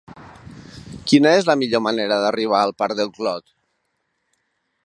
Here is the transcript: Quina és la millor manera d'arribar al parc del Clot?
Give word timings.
Quina 1.11 1.33
és 1.41 1.49
la 1.51 1.57
millor 1.63 1.85
manera 1.89 2.19
d'arribar 2.25 2.63
al 2.63 2.75
parc 2.83 3.01
del 3.03 3.15
Clot? 3.19 3.55